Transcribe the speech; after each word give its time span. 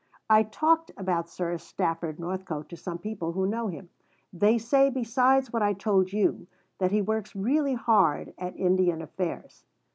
I 0.31 0.41
talked 0.41 0.89
about 0.97 1.29
Sir 1.29 1.59
Stafford 1.59 2.19
Northcote 2.19 2.69
to 2.69 2.75
some 2.75 2.97
people 2.97 3.33
who 3.33 3.45
know 3.45 3.67
him. 3.67 3.89
They 4.33 4.57
say, 4.57 4.89
besides 4.89 5.53
what 5.53 5.61
I 5.61 5.73
told 5.73 6.11
you, 6.11 6.47
that 6.79 6.89
he 6.89 7.03
works 7.03 7.35
really 7.35 7.75
hard 7.75 8.33
at 8.39 8.57
Indian 8.57 9.03
affairs. 9.03 9.63